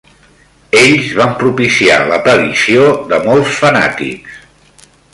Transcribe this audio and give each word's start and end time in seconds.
Ells 0.79 1.11
van 1.19 1.35
propiciar 1.43 1.99
l'aparició 2.13 2.89
de 3.13 3.23
molts 3.29 3.55
fanàtics. 3.63 4.43